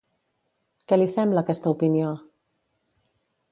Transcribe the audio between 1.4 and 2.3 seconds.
aquesta opinió?